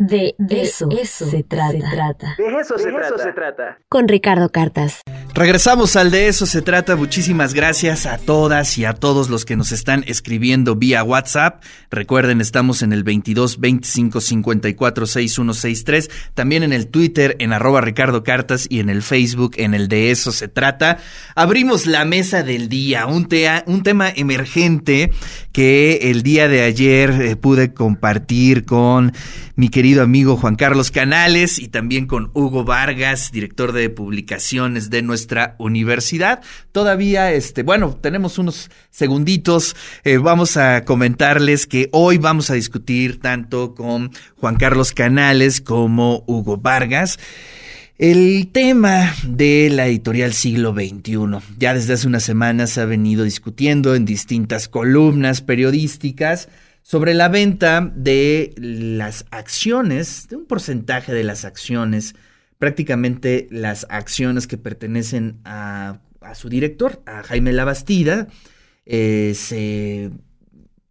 [0.00, 2.36] De, eso, se, trata.
[2.38, 3.78] De eso, se, trata.
[3.88, 5.00] Con Ricardo Cartas.
[5.34, 6.94] Regresamos al de eso se trata.
[6.94, 11.64] Muchísimas gracias a todas y a todos los que nos están escribiendo vía WhatsApp.
[11.90, 16.10] Recuerden, estamos en el 22 25 54 6163.
[16.32, 20.12] También en el Twitter, en arroba Ricardo Cartas y en el Facebook, en el de
[20.12, 20.98] eso se trata.
[21.34, 23.28] Abrimos la mesa del día, un,
[23.66, 25.10] un tema emergente
[25.52, 29.12] que el día de ayer eh, pude compartir con
[29.56, 35.00] mi querido amigo Juan Carlos Canales y también con Hugo Vargas, director de publicaciones de
[35.00, 36.42] nuestra universidad.
[36.72, 39.74] Todavía, este, bueno, tenemos unos segunditos.
[40.04, 46.22] Eh, vamos a comentarles que hoy vamos a discutir tanto con Juan Carlos Canales como
[46.26, 47.18] Hugo Vargas.
[47.96, 51.38] El tema de la editorial siglo XXI.
[51.58, 56.48] Ya desde hace unas semanas se ha venido discutiendo en distintas columnas periodísticas
[56.88, 62.14] sobre la venta de las acciones, de un porcentaje de las acciones,
[62.56, 66.00] prácticamente las acciones que pertenecen a,
[66.34, 68.28] su director, a Jaime Labastida.
[68.86, 70.12] Eh, se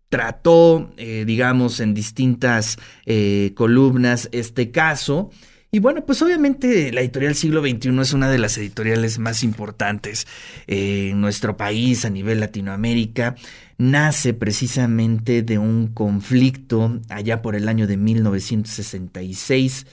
[0.09, 5.31] trató, eh, digamos, en distintas eh, columnas este caso.
[5.71, 10.27] Y bueno, pues obviamente la editorial siglo XXI es una de las editoriales más importantes
[10.67, 13.35] en nuestro país, a nivel Latinoamérica
[13.77, 19.85] nace precisamente de un conflicto allá por el año de 1966.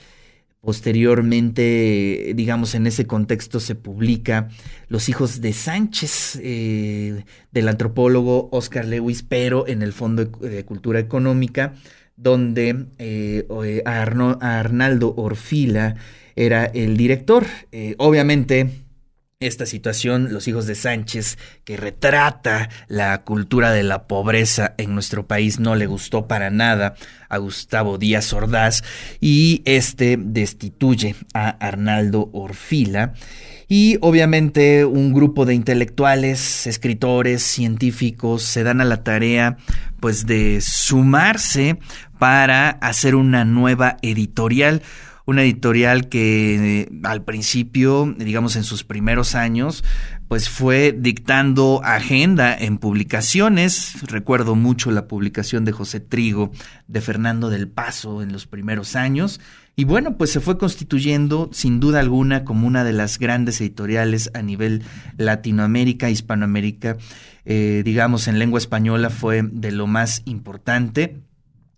[0.61, 4.49] Posteriormente, digamos, en ese contexto se publica
[4.87, 10.99] Los hijos de Sánchez, eh, del antropólogo Oscar Lewis, pero en el Fondo de Cultura
[10.99, 11.75] Económica,
[12.17, 15.95] donde eh, Arnaldo Orfila
[16.35, 17.45] era el director.
[17.71, 18.84] Eh, obviamente,
[19.41, 25.27] esta situación, Los hijos de Sánchez, que retrata la cultura de la pobreza en nuestro
[25.27, 26.95] país, no le gustó para nada
[27.27, 28.81] a Gustavo Díaz Ordaz
[29.19, 33.13] y este destituye a Arnaldo Orfila.
[33.67, 39.57] Y obviamente un grupo de intelectuales, escritores, científicos se dan a la tarea
[39.99, 41.77] pues de sumarse
[42.19, 44.81] para hacer una nueva editorial
[45.25, 49.83] una editorial que eh, al principio, digamos en sus primeros años,
[50.27, 54.01] pues fue dictando agenda en publicaciones.
[54.03, 56.51] Recuerdo mucho la publicación de José Trigo,
[56.87, 59.39] de Fernando del Paso en los primeros años.
[59.75, 64.31] Y bueno, pues se fue constituyendo sin duda alguna como una de las grandes editoriales
[64.33, 64.83] a nivel
[65.17, 66.97] Latinoamérica, Hispanoamérica,
[67.43, 71.19] eh, digamos en lengua española fue de lo más importante.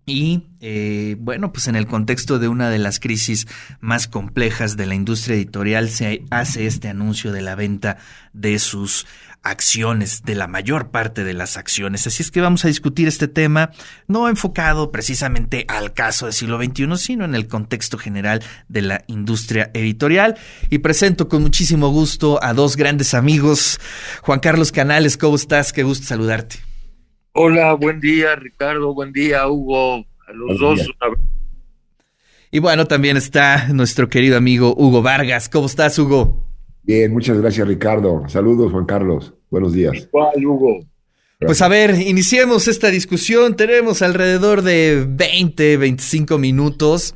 [0.09, 3.45] Y eh, bueno, pues en el contexto de una de las crisis
[3.81, 7.97] más complejas de la industria editorial se hace este anuncio de la venta
[8.31, 9.05] de sus
[9.43, 12.07] acciones, de la mayor parte de las acciones.
[12.07, 13.71] Así es que vamos a discutir este tema,
[14.07, 19.03] no enfocado precisamente al caso del siglo XXI, sino en el contexto general de la
[19.07, 20.37] industria editorial.
[20.69, 23.77] Y presento con muchísimo gusto a dos grandes amigos.
[24.21, 25.73] Juan Carlos Canales, ¿cómo estás?
[25.73, 26.66] Qué gusto saludarte.
[27.39, 30.89] Hola, buen día Ricardo, buen día Hugo, a los dos.
[32.49, 35.47] Y bueno, también está nuestro querido amigo Hugo Vargas.
[35.47, 36.43] ¿Cómo estás, Hugo?
[36.81, 38.23] Bien, muchas gracias Ricardo.
[38.27, 39.35] Saludos, Juan Carlos.
[39.51, 40.07] Buenos días.
[40.09, 40.79] ¿Cuál, Hugo?
[41.39, 43.55] Pues a ver, iniciemos esta discusión.
[43.55, 47.13] Tenemos alrededor de 20, 25 minutos.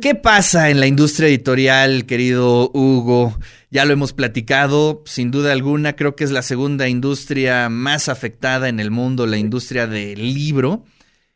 [0.00, 3.36] ¿Qué pasa en la industria editorial, querido Hugo?
[3.70, 8.68] Ya lo hemos platicado, sin duda alguna, creo que es la segunda industria más afectada
[8.68, 10.84] en el mundo, la industria del libro.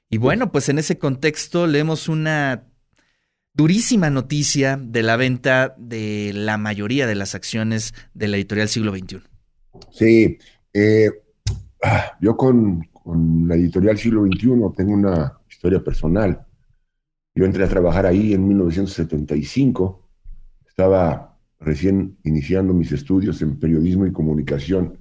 [0.08, 2.64] Y bueno, pues en ese contexto leemos una
[3.54, 8.92] durísima noticia de la venta de la mayoría de las acciones de la editorial siglo
[8.96, 9.20] XXI.
[9.90, 10.38] Sí,
[10.72, 11.10] eh,
[11.82, 16.46] ah, yo con, con la editorial siglo XXI tengo una historia personal.
[17.38, 20.02] Yo entré a trabajar ahí en 1975.
[20.66, 24.98] Estaba recién iniciando mis estudios en periodismo y comunicación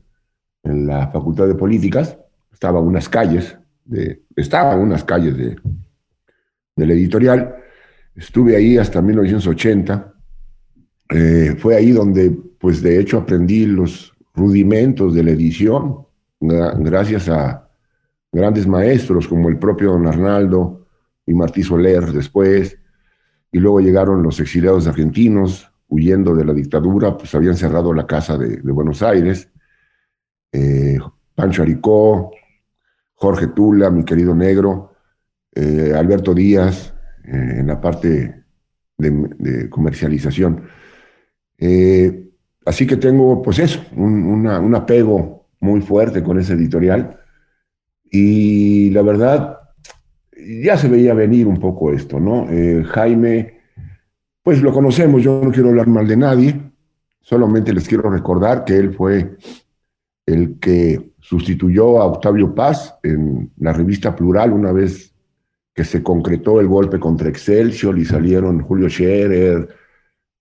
[0.61, 2.15] en la Facultad de Políticas,
[2.53, 5.55] estaba unas calles, de, estaba unas calles de,
[6.75, 7.55] del editorial,
[8.13, 10.13] estuve ahí hasta 1980,
[11.09, 12.29] eh, fue ahí donde,
[12.59, 16.05] pues de hecho, aprendí los rudimentos de la edición,
[16.40, 17.67] gracias a
[18.31, 20.83] grandes maestros como el propio don Arnaldo
[21.28, 22.79] y Martí Soler después,
[23.52, 28.38] y luego llegaron los exiliados argentinos, huyendo de la dictadura, pues habían cerrado la casa
[28.38, 29.50] de, Buenos Aires.
[30.52, 30.97] Eh,
[31.35, 32.32] Pancho Aricó,
[33.16, 34.94] Jorge Tula, mi querido negro,
[35.53, 36.94] eh, Alberto Díaz,
[37.26, 38.44] eh, en la parte
[38.97, 40.64] de, comercialización.
[42.66, 47.20] así que tengo, pues eso, un, un apego muy fuerte con ese editorial.
[48.09, 49.56] Y la verdad,
[50.63, 52.49] ya se veía venir un poco esto, ¿no?
[52.49, 53.59] Eh, Jaime,
[54.43, 56.61] pues lo conocemos, yo no quiero hablar mal de nadie,
[57.22, 59.37] solamente les quiero recordar que él fue
[60.25, 65.13] el que sustituyó a Octavio Paz en la revista Plural una vez
[65.73, 69.67] que se concretó el golpe contra Excelsior y salieron Julio Scherer,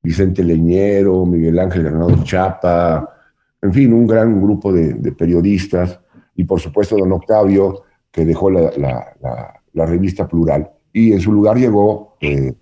[0.02, 3.16] Vicente Leñero, Miguel Ángel Granado Chapa,
[3.60, 6.00] en fin, un gran grupo de, periodistas
[6.36, 12.16] y por supuesto don Octavio que dejó la, revista Plural y en su lugar llegó
[12.22, 12.54] eh,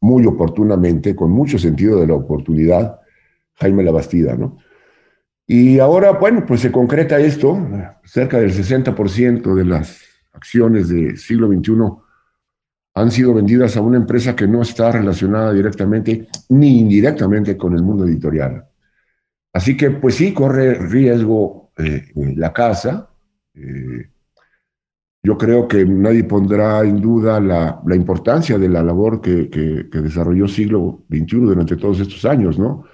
[0.00, 3.00] muy oportunamente, con mucho sentido de la oportunidad,
[3.54, 4.58] Jaime Labastida, ¿no?
[5.46, 7.58] Y ahora, bueno, pues se concreta esto,
[8.04, 10.02] cerca del 60% de las
[10.32, 11.72] acciones del siglo XXI
[12.94, 17.82] han sido vendidas a una empresa que no está relacionada directamente ni indirectamente con el
[17.82, 18.66] mundo editorial.
[19.52, 23.08] Así que, pues sí, corre riesgo eh, la casa.
[23.54, 24.10] Eh,
[25.28, 29.50] yo creo que nadie pondrá en duda la, importancia de la labor que,
[29.92, 32.84] desarrolló Siglo XXI durante todos estos años, ¿no?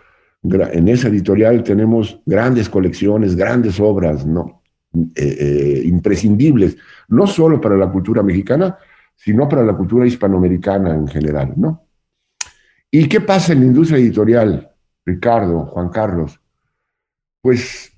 [0.42, 4.62] En esa editorial tenemos grandes colecciones, grandes obras, ¿no?
[5.14, 6.76] Eh, imprescindibles,
[7.06, 8.78] no solo para la cultura mexicana,
[9.14, 11.86] sino para la cultura hispanoamericana en general, ¿no?
[12.90, 14.72] ¿Y qué pasa en la industria editorial,
[15.06, 16.40] Ricardo, Juan Carlos?
[17.40, 17.93] Pues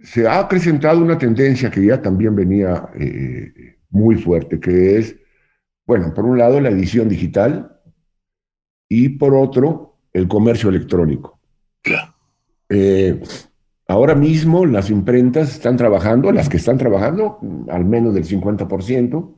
[0.00, 5.16] se ha acrecentado una tendencia que ya también venía eh, muy fuerte, que es,
[5.86, 7.80] bueno, por un lado la edición digital
[8.88, 11.40] y por otro el comercio electrónico.
[12.68, 13.20] Eh,
[13.88, 19.34] ahora mismo las imprentas están trabajando, las que están trabajando, al menos del 50%,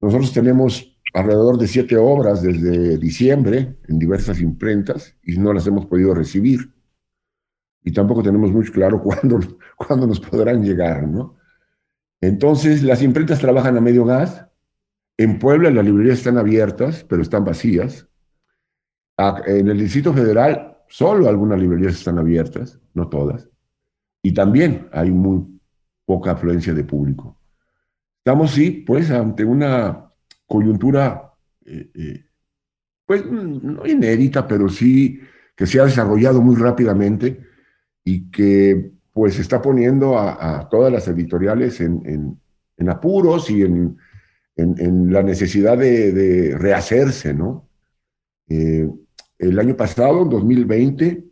[0.00, 5.86] nosotros tenemos alrededor de siete obras desde diciembre en diversas imprentas y no las hemos
[5.86, 6.72] podido recibir.
[7.84, 9.02] Y tampoco tenemos muy claro
[9.76, 11.36] cuándo, nos podrán llegar, ¿no?
[12.20, 14.46] Entonces, las imprentas trabajan a medio gas.
[15.16, 18.08] En Puebla las librerías están abiertas, pero están vacías.
[19.46, 23.48] En el Distrito Federal, solo algunas librerías están abiertas, no todas.
[24.22, 25.60] Y también hay muy
[26.04, 27.38] poca afluencia de público.
[28.18, 30.12] Estamos, sí, pues, ante una
[30.46, 31.34] coyuntura,
[31.64, 32.24] eh, eh,
[33.04, 35.20] pues, no inédita, pero sí
[35.56, 37.51] que se ha desarrollado muy rápidamente
[38.04, 42.38] y que, pues, está poniendo a, todas las editoriales en,
[42.88, 43.96] apuros y en,
[44.56, 47.68] la necesidad de, rehacerse, ¿no?
[48.48, 48.88] Eh,
[49.38, 51.24] el año pasado, en 2020,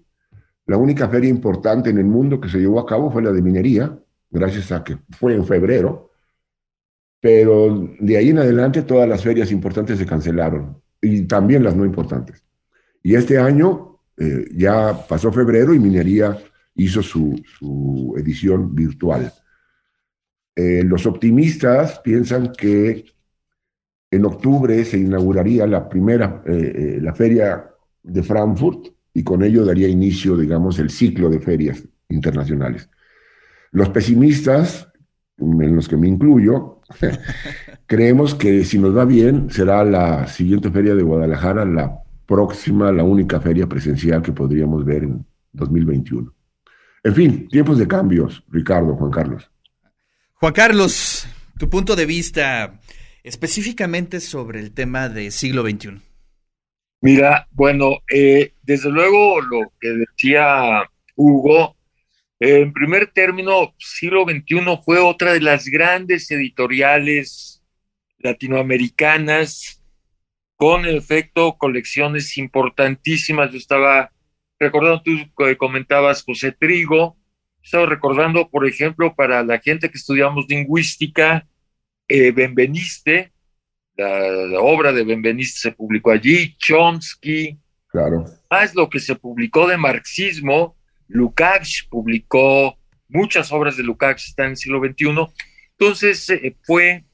[0.67, 3.43] la única feria importante en el mundo que se llevó a cabo fue la de
[3.43, 3.99] minería,
[4.31, 6.11] gracias a que fue en febrero,
[7.21, 11.85] pero de ahí en adelante todas las ferias importantes se cancelaron y también las no
[11.85, 12.43] importantes.
[13.03, 16.39] Y este año eh, ya pasó febrero y Minería
[16.85, 19.33] hizo su, edición virtual.
[20.55, 23.05] Eh, los optimistas piensan que
[24.11, 27.71] en octubre se inauguraría la primera, eh, la feria
[28.03, 32.89] de Frankfurt y con ello daría inicio, digamos, el ciclo de ferias internacionales.
[33.73, 34.89] Los pesimistas,
[35.39, 36.81] en los que me incluyo,
[37.87, 43.03] Creemos que si nos va bien, será la siguiente feria de Guadalajara, la próxima, la
[43.03, 46.33] única feria presencial que podríamos ver en 2021.
[47.03, 49.51] En fin, tiempos de cambios, Ricardo, Juan Carlos.
[50.35, 51.27] Juan Carlos,
[51.59, 52.79] tu punto de vista
[53.23, 56.01] específicamente sobre el tema de siglo XXI.
[57.03, 60.83] Mira, bueno, eh, desde luego lo que decía
[61.17, 61.77] Hugo,
[62.39, 67.63] en primer término, siglo XXI fue otra de las grandes editoriales
[68.19, 69.83] latinoamericanas,
[70.57, 73.51] con en efecto colecciones importantísimas.
[73.51, 74.11] Yo estaba
[74.61, 75.13] recordando, tú
[75.59, 77.17] comentabas José Trigo,
[77.63, 81.47] estaba recordando, por ejemplo, para la gente que estudiamos lingüística,
[82.09, 83.33] eh, Benveniste,
[83.97, 88.25] la, obra de Benveniste se publicó allí, Chomsky, claro.
[88.51, 90.77] más lo que se publicó de marxismo,
[91.09, 95.27] Lukács publicó muchas obras de Lukács, está en el siglo XXI.
[95.79, 97.05] Entonces eh, fue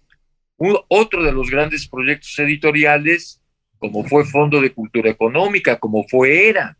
[0.88, 3.40] otro de los grandes proyectos editoriales,
[3.78, 6.76] como fue Fondo de Cultura Económica, como fue ERA.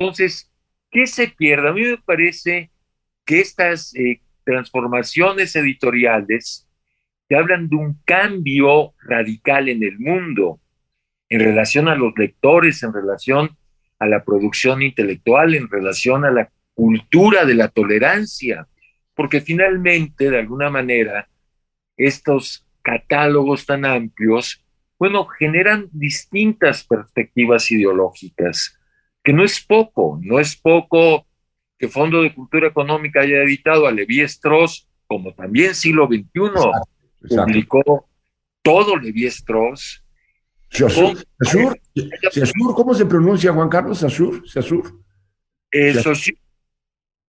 [0.00, 0.50] Entonces,
[0.90, 1.68] ¿qué se pierde?
[1.68, 2.70] A mí me parece
[3.26, 6.66] que estas eh, transformaciones editoriales
[7.28, 10.58] te hablan de un cambio radical en el mundo,
[11.28, 13.58] en relación a los lectores, en relación
[13.98, 18.66] a la producción intelectual, en relación a la cultura de la tolerancia,
[19.14, 21.28] porque finalmente, de alguna manera,
[21.98, 24.64] estos catálogos tan amplios,
[24.98, 28.79] bueno, generan distintas perspectivas ideológicas,
[29.22, 31.26] que no es poco, no es poco
[31.78, 36.26] que Fondo de Cultura Económica haya editado a Levi Strauss, como también siglo XXI
[37.28, 38.08] publicó
[38.62, 40.04] todo Levi Strauss.
[42.74, 43.98] ¿cómo se pronuncia Juan Carlos?
[43.98, 45.00] Sasur, Sasur.
[45.70, 46.12] Eso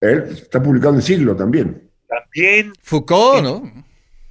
[0.01, 1.89] Él está publicado en siglo también.
[2.07, 2.73] También.
[2.81, 3.85] Foucault, ¿no?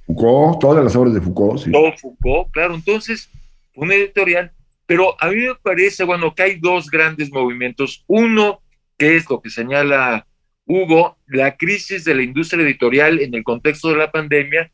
[0.05, 1.71] Foucault, todas las obras de Foucault, sí.
[1.71, 2.75] Todo Foucault, claro.
[2.75, 3.29] Entonces,
[3.75, 4.51] un editorial.
[4.89, 8.03] Pero a mí me parece, bueno, que hay dos grandes movimientos.
[8.07, 8.63] Uno,
[8.97, 10.25] que es lo que señala
[10.65, 14.71] Hugo, la crisis de la industria editorial en el contexto de la pandemia,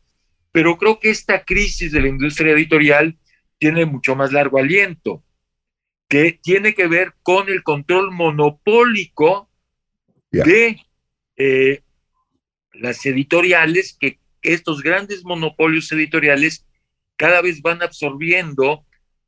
[0.54, 3.18] pero creo que esta crisis de la industria editorial
[3.58, 5.22] tiene mucho más largo aliento,
[6.08, 9.50] que tiene que ver con el control monopólico
[10.32, 10.80] de
[11.36, 11.82] eh,
[12.72, 16.66] las editoriales, que estos grandes monopolios editoriales
[17.18, 18.86] cada vez van absorbiendo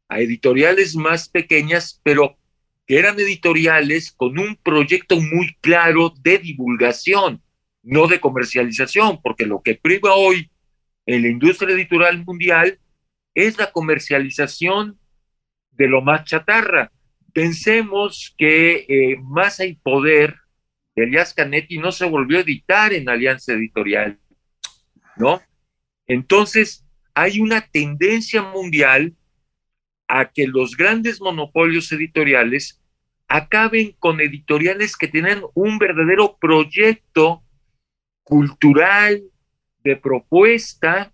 [0.09, 2.37] a editoriales más pequeñas, pero
[2.85, 7.41] que eran editoriales con un proyecto muy claro de divulgación,
[7.83, 10.49] no de comercialización, porque lo que priva hoy
[11.05, 12.79] en la industria editorial mundial
[13.33, 14.97] es la comercialización
[15.71, 16.91] de lo más chatarra.
[17.33, 20.35] Pensemos que eh, Masa y Poder
[20.95, 24.19] de Elias Canetti no se volvió a editar en Alianza Editorial,
[25.15, 25.41] ¿no?
[26.07, 29.13] Entonces, hay una tendencia mundial
[30.07, 32.81] a que los grandes monopolios editoriales
[33.27, 37.43] acaben con editoriales que tienen un verdadero proyecto
[38.23, 39.21] cultural,
[39.83, 41.13] de propuesta,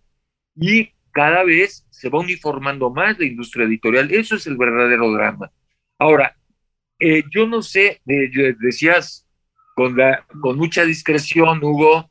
[0.55, 4.11] y cada vez se va uniformando más la industria editorial.
[4.11, 5.51] Eso es el verdadero drama.
[5.99, 6.35] Ahora,
[6.99, 9.27] eh, yo no sé, decías
[9.75, 12.09] con, la, con mucha discreción, Hugo,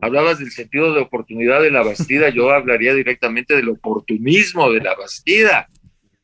[0.00, 4.94] hablabas del sentido de oportunidad de la Bastida, yo hablaría directamente del oportunismo de la
[4.94, 5.68] Bastida.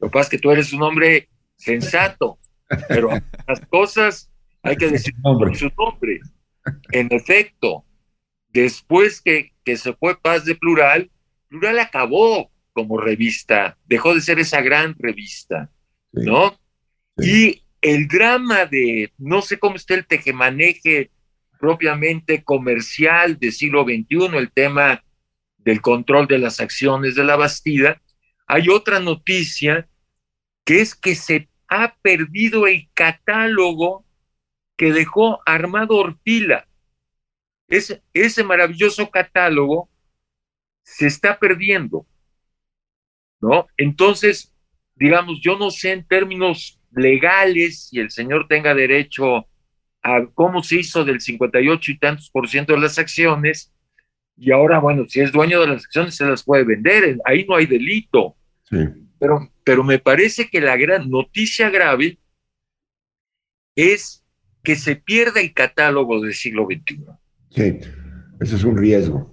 [0.00, 2.38] Lo que pasa es que tú eres un hombre sensato,
[2.88, 3.11] pero
[3.47, 4.30] las cosas
[4.62, 6.21] hay que decir por su nombre.
[6.92, 7.85] En efecto,
[8.49, 11.11] después que, que se fue Paz de Plural,
[11.49, 15.71] Plural acabó como revista, dejó de ser esa gran revista,
[16.12, 16.59] ¿no?
[17.19, 21.11] Y el drama de, no sé cómo está el tejemaneje
[21.59, 25.04] propiamente comercial del siglo XXI, el tema
[25.59, 28.00] del control de las acciones de la Bastida,
[28.47, 29.88] hay otra noticia
[30.70, 34.04] que es que se ha perdido el catálogo
[34.76, 36.68] que dejó Armado Ortila.
[37.66, 39.90] Ese, ese maravilloso catálogo
[40.84, 42.06] se está perdiendo,
[43.40, 43.66] ¿no?
[43.76, 44.54] Entonces,
[44.94, 49.48] digamos, yo no sé en términos legales si el señor tenga derecho
[50.04, 53.74] a cómo se hizo del 58 y tantos por ciento de las acciones,
[54.36, 57.56] y ahora, bueno, si es dueño de las acciones, se las puede vender, ahí no
[57.56, 58.36] hay delito.
[59.20, 62.18] Pero, pero me parece que la gran noticia grave
[63.76, 64.24] es
[64.62, 67.04] que se pierda el catálogo del siglo XXI.
[67.50, 67.78] Sí,
[68.40, 69.30] eso es un riesgo.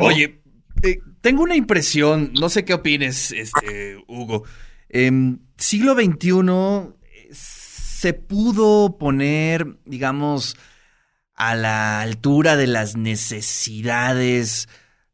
[0.00, 0.40] Oye,
[0.82, 4.44] eh, tengo una impresión, no sé qué opines, este, Hugo.
[4.88, 6.94] Em, siglo XXI
[7.30, 10.56] se pudo poner, digamos,
[11.34, 14.68] a la altura de las necesidades,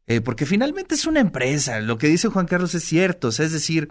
[0.07, 1.79] eh, porque finalmente es una empresa.
[1.79, 3.89] Lo que dice Juan Carlos es cierto, es decir,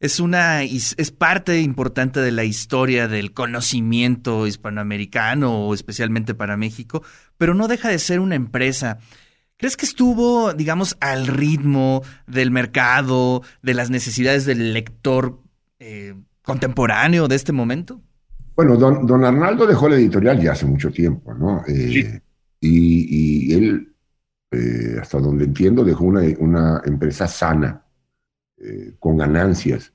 [0.00, 7.02] es una es parte importante de la historia del conocimiento hispanoamericano o especialmente para México,
[7.38, 8.98] pero no deja de ser una empresa.
[9.56, 15.38] ¿Crees que estuvo, digamos, al ritmo del mercado, de las necesidades del lector
[15.78, 18.00] eh, contemporáneo de este momento?
[18.56, 21.62] Bueno, don, don, Arnaldo dejó la editorial ya hace mucho tiempo, ¿no?
[21.68, 22.20] Eh,
[22.60, 23.91] y, él,
[24.52, 27.84] eh, hasta donde entiendo, dejó una, empresa sana,
[28.58, 29.92] eh, con ganancias.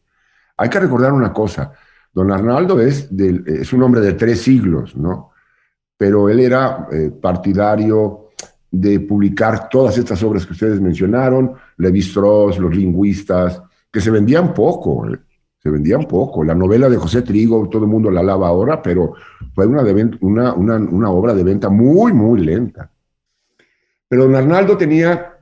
[0.57, 1.71] Hay que recordar una cosa,
[2.11, 5.31] don Arnaldo es, es un hombre de tres siglos, ¿no?
[5.95, 6.87] Pero él era
[7.21, 8.29] partidario
[8.69, 13.61] de publicar todas estas obras que ustedes mencionaron, Levi-Strauss, los lingüistas,
[13.91, 15.07] que se vendían poco
[15.67, 16.43] se vendían poco.
[16.43, 19.13] La novela de José Trigo, todo el mundo la alaba ahora, pero
[19.53, 19.81] fue una,
[20.21, 22.89] una, una, obra de venta muy, muy lenta.
[24.07, 25.37] Pero don Arnaldo tenía,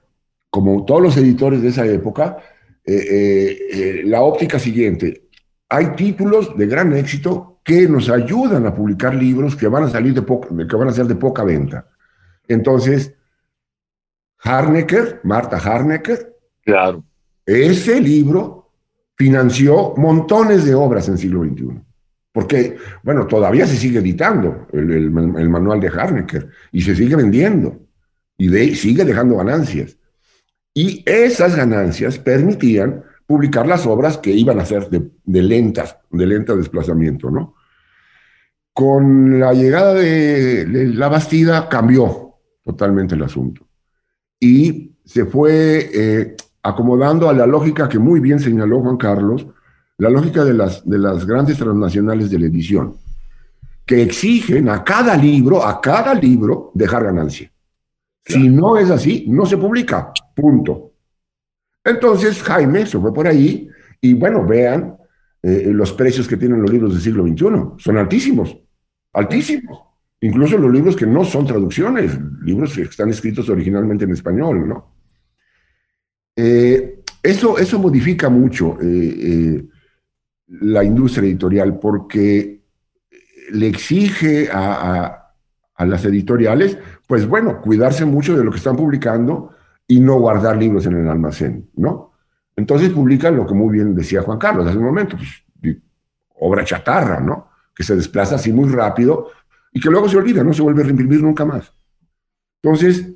[0.49, 2.37] como todos los editores de esa época,
[2.83, 5.29] eh, eh, eh, la óptica siguiente.
[5.69, 10.13] Hay títulos de gran éxito que nos ayudan a publicar libros que van a salir
[10.13, 11.87] de poca, que van a ser de poca venta.
[12.47, 13.15] Entonces,
[14.39, 17.03] Harnecker, Marta Harnecker, claro.
[17.43, 18.71] ese libro
[19.15, 21.81] financió montones de obras en siglo XXI.
[22.31, 27.84] Porque, bueno, todavía se sigue editando el, manual de Harnecker y se sigue vendiendo
[28.37, 29.97] y sigue dejando ganancias.
[30.73, 36.55] Y esas ganancias permitían publicar las obras que iban a ser de, lentas, de lenta
[36.55, 37.55] desplazamiento, ¿no?
[38.73, 43.65] Con la llegada de, la Bastida cambió totalmente el asunto.
[44.39, 49.47] Y se fue eh, acomodando a la lógica que muy bien señaló Juan Carlos,
[49.97, 52.97] la lógica de las, de las grandes transnacionales de la edición,
[53.85, 57.49] que exigen a cada libro, a cada libro, dejar ganancia.
[58.25, 60.11] Si no es así, no se publica.
[60.33, 60.93] Punto.
[61.83, 63.69] Entonces Jaime se fue por ahí
[64.01, 64.97] y bueno, vean
[65.43, 67.83] eh, los precios que tienen los libros del siglo XXI.
[67.83, 68.57] Son altísimos,
[69.13, 69.79] altísimos.
[70.21, 74.95] Incluso los libros que no son traducciones, libros que están escritos originalmente en español, ¿no?
[76.35, 79.63] Eh, eso, eso modifica mucho eh,
[80.47, 82.61] la industria editorial porque
[83.51, 85.24] le exige a, a
[85.83, 89.51] las editoriales, pues bueno, cuidarse mucho de lo que están publicando
[89.87, 92.13] y no guardar libros en el almacén, ¿no?
[92.55, 95.43] Entonces publican lo que muy bien decía Juan Carlos hace un momento, pues,
[96.37, 97.49] obra chatarra, ¿no?
[97.75, 99.29] Que se desplaza así muy rápido
[99.73, 101.73] y que luego se olvida, no se vuelve a reimprimir nunca más.
[102.61, 103.11] Entonces,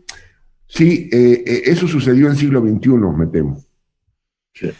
[0.67, 3.63] sí, eh, eh, eso sucedió en siglo XXI, me temo.
[4.53, 4.71] Sí.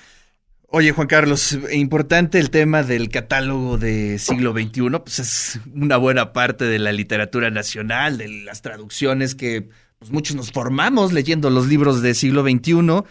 [0.71, 6.31] Oye, Juan Carlos, importante el tema del catálogo de siglo XXI, pues es una buena
[6.31, 11.67] parte de la literatura nacional, de las traducciones que pues, muchos nos formamos leyendo los
[11.67, 13.03] libros de siglo XXI.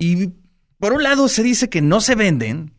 [0.00, 0.30] Y
[0.80, 2.74] por un lado se dice que no se venden.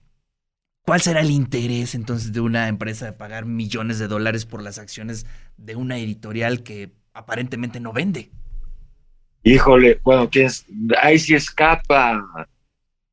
[0.82, 4.80] ¿Cuál será el interés entonces de una empresa de pagar millones de dólares por las
[4.80, 8.32] acciones de una editorial que aparentemente no vende?
[9.44, 10.30] Híjole, bueno,
[11.02, 12.50] ahí sí escapa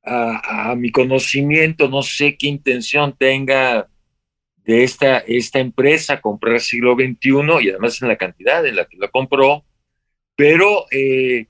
[0.03, 3.89] a, mi conocimiento, no sé qué intención tenga
[4.65, 8.97] de esta, esta empresa comprar siglo XXI y además en la cantidad en la que
[8.97, 9.65] la compró,
[10.37, 11.47] pero eh,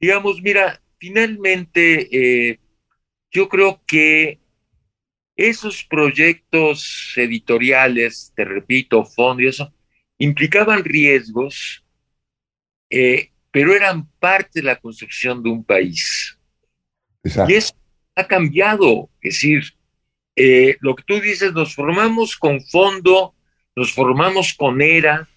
[0.00, 2.08] digamos, mira, finalmente
[2.50, 2.60] eh,
[3.30, 4.40] yo creo que
[5.36, 9.72] esos proyectos editoriales, te repito, fondo y eso,
[10.18, 11.84] implicaban riesgos,
[12.90, 16.38] eh, pero eran parte de la construcción de un país.
[17.48, 17.74] Y eso
[18.14, 19.10] ha cambiado.
[19.20, 19.62] Es decir,
[20.36, 23.34] eh, lo que tú dices, nos formamos con fondo,
[23.74, 25.28] nos formamos con era,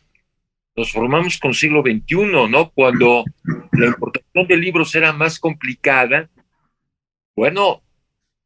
[0.75, 2.69] nos formamos con siglo XXI, ¿no?
[2.71, 3.23] Cuando
[3.71, 6.29] la importación de libros era más complicada,
[7.35, 7.81] bueno,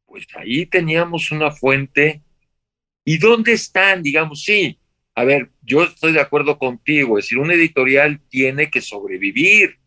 [0.06, 2.22] pues ahí teníamos una fuente.
[3.04, 4.02] ¿Y dónde están?
[4.02, 4.78] Digamos, sí,
[5.14, 9.78] a ver, yo estoy de acuerdo contigo, es decir, una editorial tiene que sobrevivir,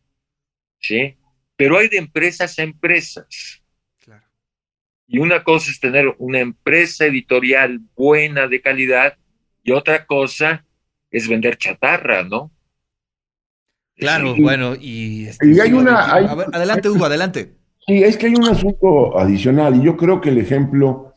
[0.79, 1.15] ¿sí?
[1.56, 3.62] Pero hay de empresas a empresas.
[5.08, 9.18] Y una cosa es tener una empresa editorial buena, de calidad,
[9.63, 10.66] y otra cosa
[11.12, 12.52] es vender chatarra, ¿no?
[13.96, 15.28] Claro, bueno, y...
[15.28, 16.06] Este, y hay una...
[16.06, 17.54] adelante, Hugo, adelante.
[17.86, 21.13] Sí, es que hay un asunto adicional, y yo creo que el ejemplo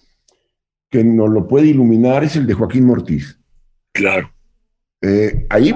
[0.90, 3.38] que nos lo puede iluminar es el de Joaquín Mortiz.
[3.92, 4.30] Claro.
[5.00, 5.74] Eh, ahí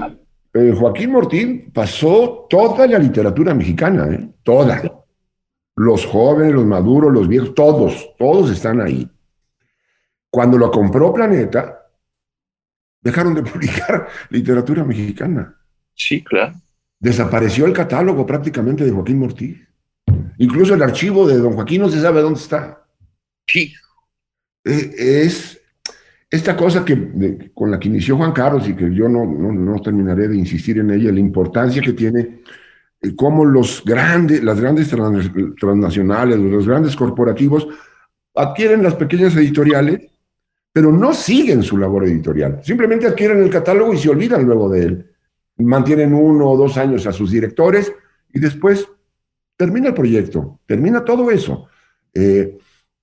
[0.53, 4.29] eh, Joaquín Mortiz pasó toda la literatura mexicana, ¿eh?
[4.43, 5.00] toda.
[5.83, 9.09] Los jóvenes, los maduros, los viejos, todos, todos están ahí.
[10.29, 11.87] Cuando lo compró Planeta,
[13.01, 15.57] dejaron de publicar literatura mexicana.
[15.95, 16.53] Sí, claro.
[16.99, 19.57] Desapareció el catálogo prácticamente de Joaquín Mortiz.
[20.37, 22.85] Incluso el archivo de don Joaquín no se sabe dónde está.
[23.47, 23.73] Sí.
[24.63, 25.59] Eh, es
[26.29, 30.27] esta cosa que, con la que inició Juan Carlos y que yo no, no terminaré
[30.27, 32.41] de insistir en ella, la importancia que tiene
[33.15, 34.89] cómo los grandes, las grandes
[35.59, 37.67] transnacionales, los grandes corporativos
[38.35, 40.11] adquieren las pequeñas editoriales,
[40.71, 42.61] pero no siguen su labor editorial.
[42.63, 45.11] Simplemente adquieren el catálogo y se olvidan luego de él.
[45.57, 47.91] Mantienen uno o dos años a sus directores
[48.33, 48.87] y después
[49.57, 51.67] termina el proyecto, termina todo eso.
[52.13, 52.57] Eh,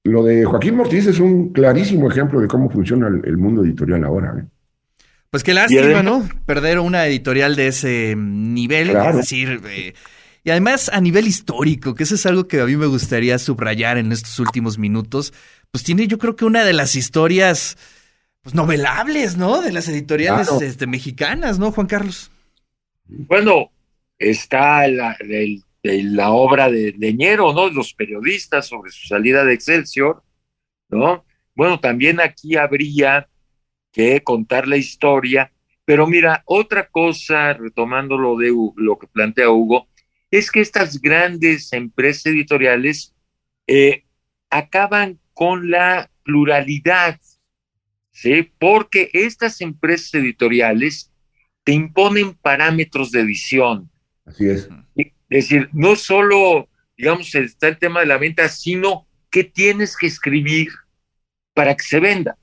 [0.04, 4.34] lo de Joaquín Mortiz es un clarísimo ejemplo de cómo funciona el, mundo editorial ahora.
[4.38, 4.46] ¿eh?
[5.30, 6.26] Pues qué lástima, ¿no?
[6.46, 9.92] Perder una editorial de ese nivel, es decir, eh,
[10.42, 13.98] y además a nivel histórico, que eso es algo que a mí me gustaría subrayar
[13.98, 15.34] en estos últimos minutos,
[15.70, 17.76] pues tiene yo creo que una de las historias
[18.42, 19.60] pues novelables, ¿no?
[19.60, 22.30] De las editoriales este, mexicanas, ¿no, Juan Carlos?
[23.04, 23.70] Bueno,
[24.18, 25.16] está la,
[25.82, 27.68] la obra de Leñero, ¿no?
[27.68, 30.22] Los periodistas sobre su salida de Excelsior,
[30.88, 31.26] ¿no?
[31.54, 33.28] Bueno, también aquí habría
[33.92, 35.52] que contar la historia.
[35.84, 39.88] Pero mira, otra cosa, retomando lo de lo que plantea Hugo,
[40.30, 43.14] es que estas grandes empresas editoriales
[43.66, 44.04] eh,
[44.50, 47.18] acaban con la pluralidad,
[48.10, 48.50] ¿sí?
[48.58, 51.10] Porque estas empresas editoriales
[51.64, 53.90] te imponen parámetros de edición.
[54.24, 54.68] Así es.
[54.96, 60.06] Es decir, no solo, digamos, está el tema de la venta, sino que tienes que
[60.06, 60.68] escribir
[61.54, 62.36] para que se venda.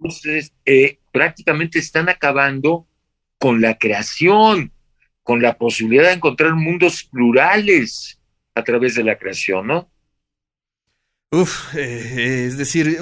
[0.00, 2.86] Entonces, eh, prácticamente están acabando
[3.38, 4.72] con la creación,
[5.22, 8.18] con la posibilidad de encontrar mundos plurales
[8.54, 9.90] a través de la creación, ¿no?
[11.30, 12.98] Uf, eh, es decir,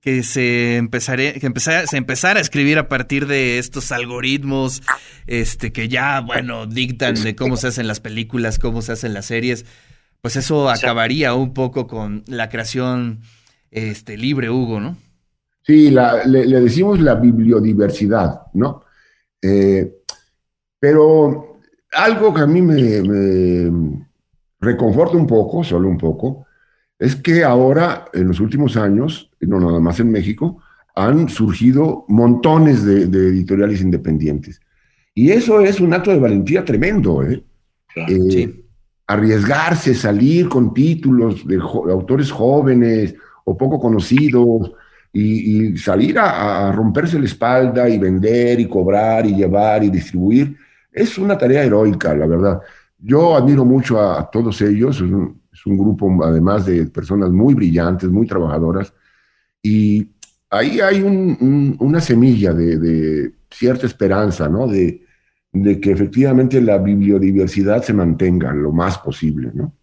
[0.00, 4.82] que se empezaré, que empezara, se empezara a escribir a partir de estos algoritmos,
[5.26, 9.26] este, que ya, bueno, dictan de cómo se hacen las películas, cómo se hacen las
[9.26, 9.64] series,
[10.20, 13.20] pues eso acabaría un poco con la creación,
[13.70, 14.98] este, libre, Hugo, ¿no?
[15.70, 18.82] Sí, le, decimos la bibliodiversidad, ¿no?
[19.40, 20.00] Eh,
[20.80, 21.60] pero
[21.92, 23.70] algo que a mí me
[24.58, 26.44] reconforta un poco, solo un poco,
[26.98, 30.60] es que ahora, en los últimos años, no nada más en México,
[30.96, 34.60] han surgido montones de, editoriales independientes.
[35.14, 37.44] Y eso es un acto de valentía tremendo, ¿eh?
[38.08, 38.64] eh
[39.06, 44.72] arriesgarse, salir con títulos de, autores jóvenes o poco conocidos
[45.12, 50.56] y, salir a, romperse la espalda y vender y cobrar y llevar y distribuir,
[50.92, 52.60] es una tarea heroica, la verdad.
[52.98, 54.96] Yo admiro mucho a, todos ellos,
[55.52, 58.92] es un grupo además de personas muy brillantes, muy trabajadoras,
[59.62, 60.08] y
[60.50, 64.66] ahí hay una semilla de, cierta esperanza, ¿no?
[64.66, 65.02] De,
[65.52, 69.74] que efectivamente la bibliodiversidad se mantenga lo más posible, ¿no?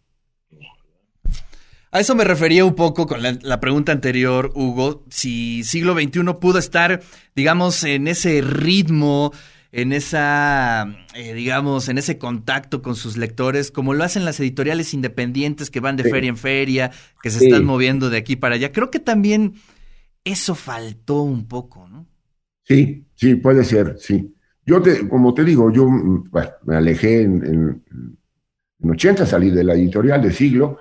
[1.98, 6.22] A eso me refería un poco con la, la, pregunta anterior, Hugo, si siglo XXI
[6.40, 7.02] pudo estar,
[7.36, 9.34] digamos, en ese ritmo
[9.72, 14.94] en esa, eh, digamos, en ese contacto con sus lectores, como lo hacen las editoriales
[14.94, 16.92] independientes que van de feria en feria,
[17.24, 18.72] que se están moviendo de aquí para allá.
[18.72, 19.56] Creo que también
[20.24, 22.06] eso faltó un poco, ¿no?
[22.64, 24.36] Sí, sí, puede ser, sí.
[24.68, 25.88] Yo, te, como te digo, yo
[26.30, 27.84] bueno, me alejé en, en,
[28.84, 30.80] en 80, salí de la editorial de siglo.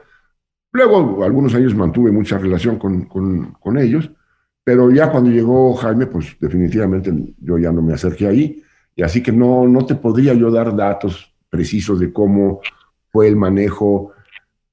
[0.72, 4.10] Luego, algunos años mantuve mucha relación con, con, con ellos,
[4.62, 8.62] pero ya cuando llegó Jaime, pues definitivamente yo ya no me acerqué ahí
[8.96, 12.60] y así que no, no te podría yo dar datos precisos de cómo
[13.12, 14.12] fue el manejo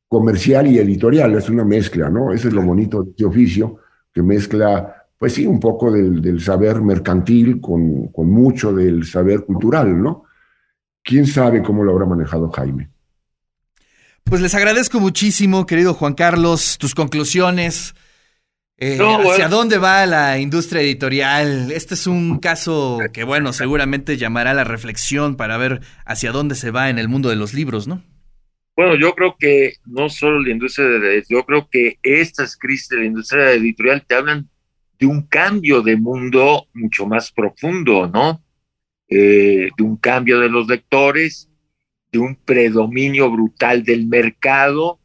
[0.08, 2.32] comercial y editorial, es una mezcla, ¿no?
[2.32, 3.80] Ese es lo bonito de este oficio,
[4.14, 10.02] que mezcla, pues sí, un poco del, saber mercantil con, con, mucho del saber cultural,
[10.02, 10.24] ¿no?
[11.04, 12.90] ¿Quién sabe cómo lo habrá manejado Jaime?
[14.24, 17.94] Pues les agradezco muchísimo, querido Juan Carlos, tus conclusiones,
[18.78, 21.72] eh, ¿Hacia dónde va la industria editorial?
[21.72, 26.72] Este es un caso que, bueno, seguramente llamará la reflexión para ver hacia dónde se
[26.72, 28.04] va en el mundo de los libros, ¿no?
[28.76, 32.98] Bueno, yo creo que no solo la industria de yo creo que estas crisis de
[32.98, 34.50] la industria editorial te hablan
[35.00, 38.44] de un cambio de mundo mucho más profundo, ¿no?
[39.08, 41.48] Eh, de un cambio de los lectores,
[42.14, 45.00] de un predominio brutal del mercado,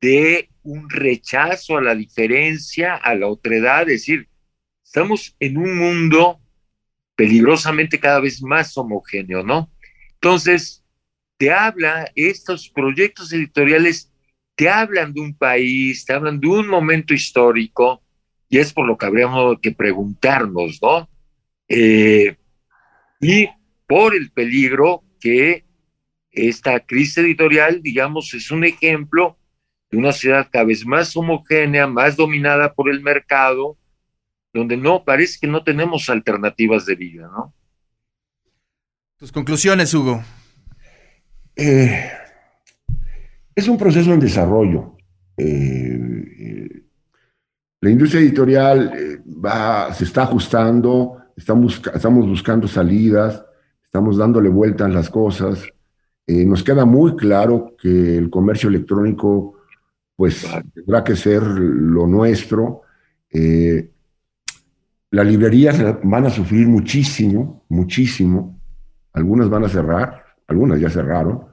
[0.00, 4.28] de un rechazo a la diferencia, a la otredad, es decir,
[4.84, 6.40] estamos en un mundo
[7.14, 9.70] peligrosamente cada vez más homogéneo, ¿no?
[10.14, 10.84] Entonces,
[11.36, 14.12] te habla, estos proyectos editoriales
[14.56, 18.02] te hablan de un país, te hablan de un momento histórico,
[18.48, 21.08] y es por lo que habríamos que preguntarnos, ¿no?
[21.68, 22.36] Eh,
[23.20, 23.48] y
[23.86, 25.64] por el peligro que
[26.32, 29.36] esta crisis editorial, digamos, es un ejemplo
[29.90, 33.76] de una ciudad cada vez más homogénea, más dominada por el mercado,
[34.52, 37.54] donde no parece que no tenemos alternativas de vida, ¿no?
[39.16, 40.22] Tus conclusiones, Hugo.
[41.54, 42.10] Eh,
[43.54, 44.96] es un proceso en desarrollo.
[45.36, 46.82] Eh, eh,
[47.80, 53.44] la industria editorial va, se está ajustando, estamos, estamos buscando salidas,
[53.84, 55.62] estamos dándole vueltas a las cosas.
[56.26, 59.56] Nos queda muy claro que el comercio electrónico
[60.16, 62.82] pues tendrá que ser lo nuestro.
[63.30, 63.90] Eh,
[65.10, 68.60] las librerías van a sufrir muchísimo, muchísimo.
[69.12, 71.46] Algunas van a cerrar, algunas ya cerraron.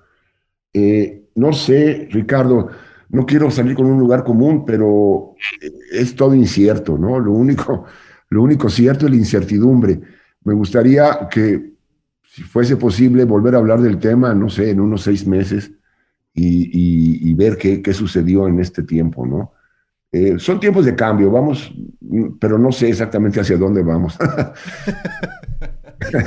[0.72, 2.70] Eh, no sé, Ricardo,
[3.10, 5.36] no quiero salir con un lugar común, pero
[5.92, 7.20] es todo incierto, ¿no?
[7.20, 7.86] Lo único,
[8.30, 10.00] lo único cierto es la incertidumbre.
[10.44, 11.74] Me gustaría que,
[12.40, 15.74] si fuese posible, volver a hablar del tema, no sé, en unos seis meses,
[16.34, 19.52] y, ver qué, sucedió en este tiempo, ¿no?
[20.14, 21.70] Eh, son tiempos de cambio, vamos,
[22.40, 24.18] pero no sé exactamente hacia dónde vamos.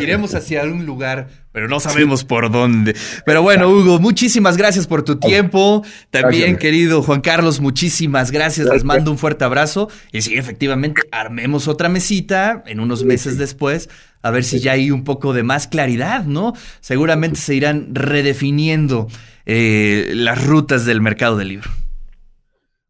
[0.00, 2.94] Iremos hacia un lugar, pero no sabemos por dónde.
[3.24, 5.82] Pero bueno, Hugo, muchísimas gracias por tu tiempo.
[6.10, 8.68] También, querido Juan Carlos, muchísimas gracias.
[8.68, 9.88] Les mando un fuerte abrazo.
[10.12, 13.88] Y sí, efectivamente, armemos otra mesita en unos meses después,
[14.22, 16.54] a ver si ya hay un poco de más claridad, ¿no?
[16.80, 19.08] Seguramente se irán redefiniendo
[19.46, 21.70] eh, las rutas del mercado del libro.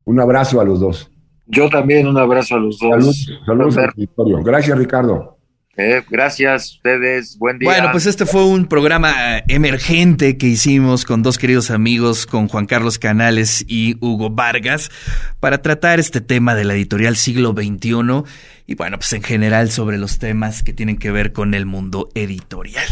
[0.05, 1.11] Un abrazo a los dos.
[1.47, 2.90] Yo también un abrazo a los dos.
[2.90, 3.77] Saludos,
[4.14, 5.38] saludos Gracias, Ricardo.
[5.75, 7.71] Eh, gracias a ustedes, buen día.
[7.71, 12.49] Bueno, pues este fue un programa eh, emergente que hicimos con dos queridos amigos, con
[12.49, 14.90] Juan Carlos Canales y Hugo Vargas,
[15.40, 18.23] para tratar este tema de la editorial siglo XXI
[18.73, 22.09] y bueno, pues en general sobre los temas que tienen que ver con el mundo
[22.15, 22.87] editorial.